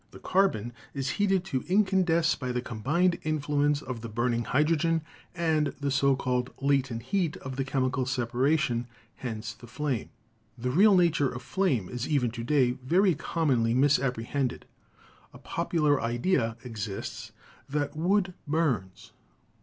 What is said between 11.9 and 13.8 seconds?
even to day very commonly